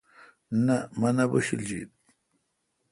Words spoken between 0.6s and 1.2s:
نہ مہ